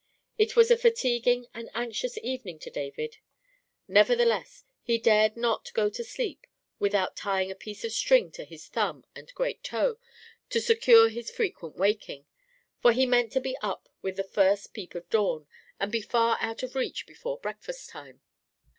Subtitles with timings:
[0.35, 3.17] It was a fatiguing and anxious evening to David;
[3.87, 6.47] nevertheless, he dared not go to sleep
[6.79, 9.99] without tying a piece of string to his thumb and great toe,
[10.49, 12.25] to secure his frequent waking;
[12.81, 15.45] for he meant to be up with the first peep of dawn,
[15.79, 18.21] and be far out of reach before breakfast time.